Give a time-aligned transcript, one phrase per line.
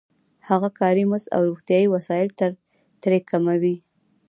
[0.49, 2.29] هغه کاري مزد او روغتیايي وسایل
[3.03, 3.75] ترې کموي